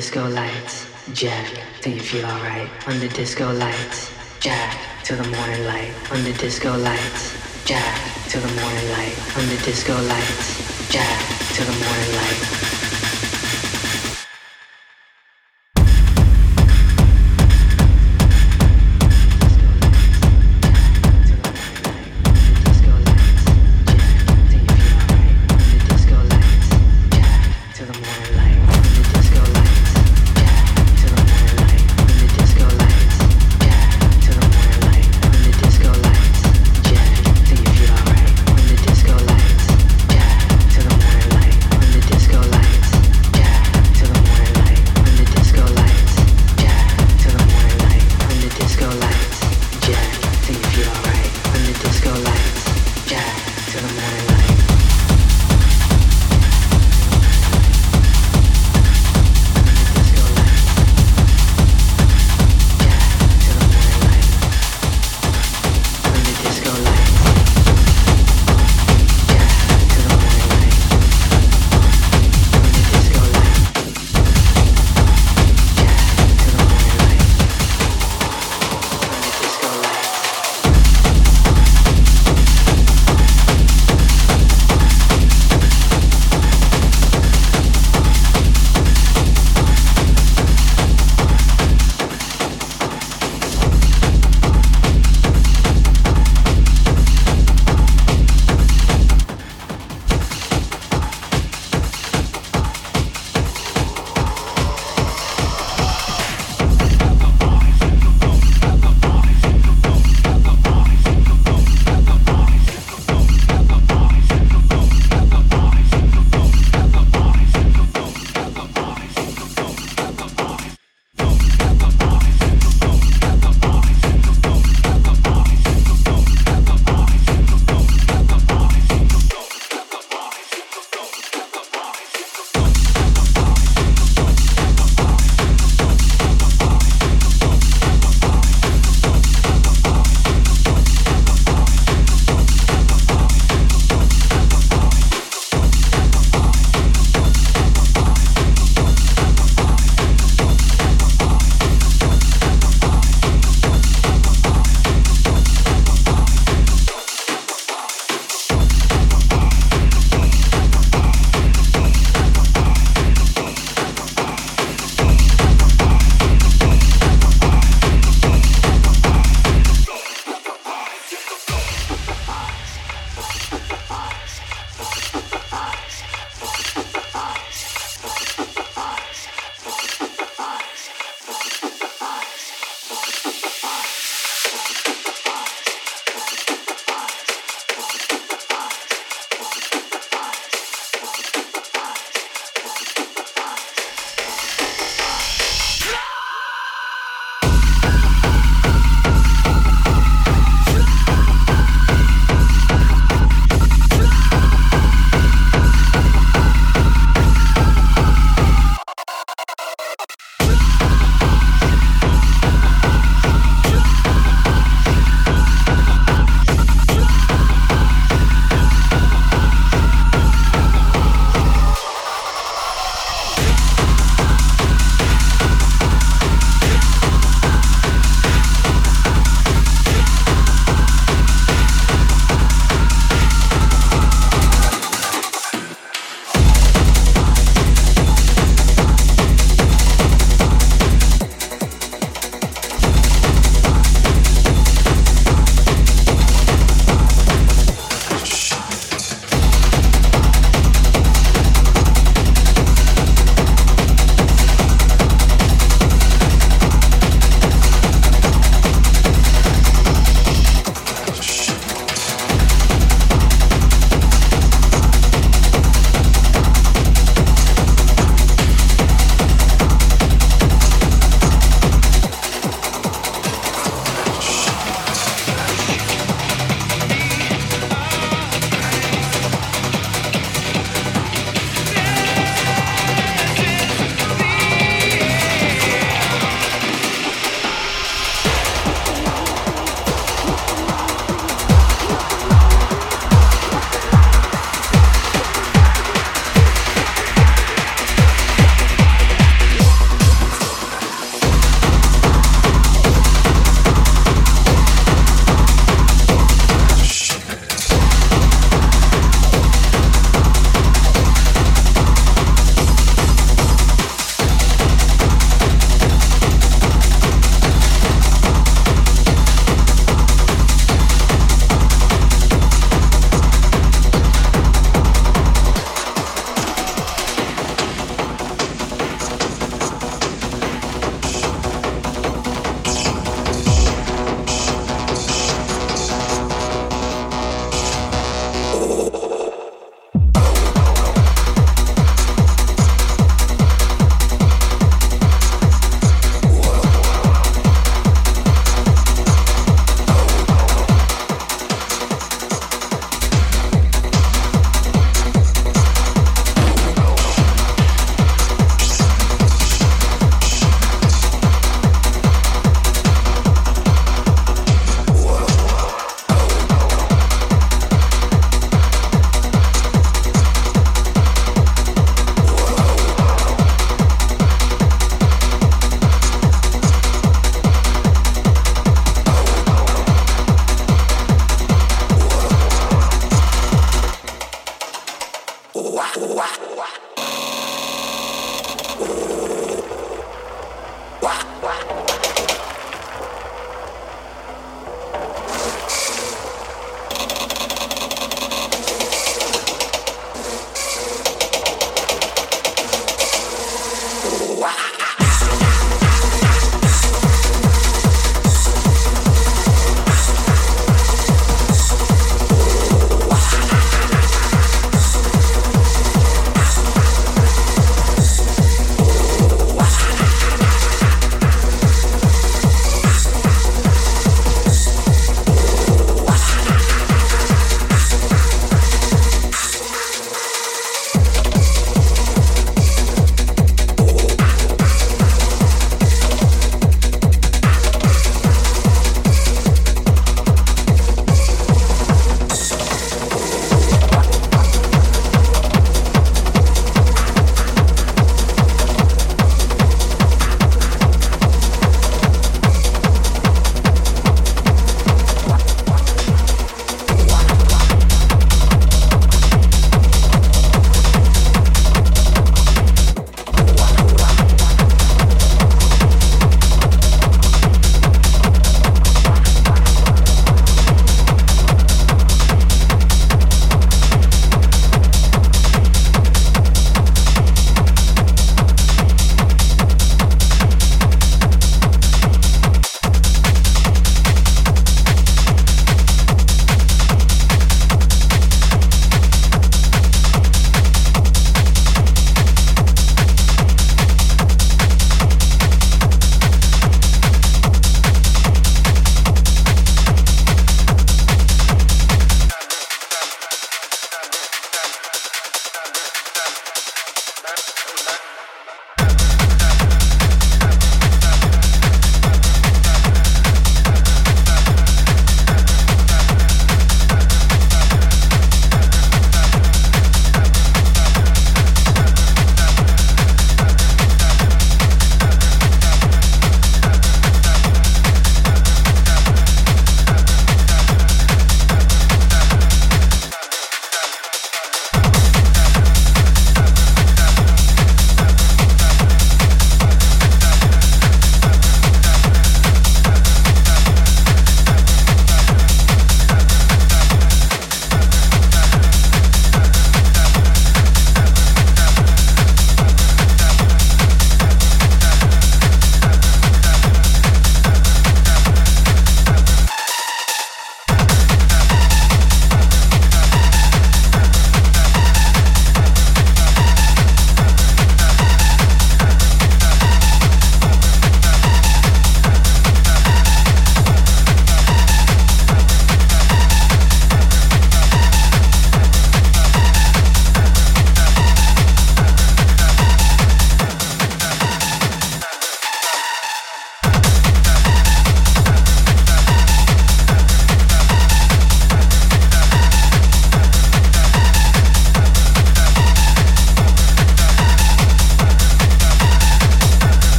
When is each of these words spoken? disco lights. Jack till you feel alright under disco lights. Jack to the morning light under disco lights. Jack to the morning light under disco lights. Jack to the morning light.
disco 0.00 0.26
lights. 0.30 0.86
Jack 1.12 1.46
till 1.82 1.92
you 1.92 2.00
feel 2.00 2.24
alright 2.24 2.70
under 2.86 3.06
disco 3.08 3.52
lights. 3.52 4.10
Jack 4.40 4.74
to 5.04 5.14
the 5.14 5.28
morning 5.28 5.62
light 5.66 5.92
under 6.10 6.32
disco 6.38 6.74
lights. 6.78 7.36
Jack 7.66 8.00
to 8.30 8.40
the 8.40 8.52
morning 8.62 8.88
light 8.92 9.36
under 9.36 9.62
disco 9.62 9.92
lights. 9.92 10.90
Jack 10.90 11.20
to 11.52 11.64
the 11.64 11.76
morning 11.84 12.12
light. 12.16 12.69